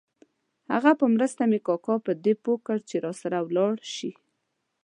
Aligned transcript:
د 0.65 0.67
هغه 0.73 0.91
په 0.99 1.05
مرسته 1.15 1.41
مې 1.49 1.59
کاکا 1.67 1.95
په 2.05 2.11
دې 2.23 2.33
پوه 2.43 2.57
کړ 2.65 2.77
چې 2.89 2.95
راسره 3.05 3.37
ولاړ 3.47 3.75
شي. 3.95 4.11